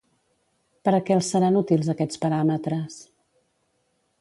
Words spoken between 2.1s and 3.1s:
paràmetres?